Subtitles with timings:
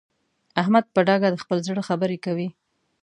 [0.61, 2.47] احمد په ډاګه د خپل زړه خبره کوي.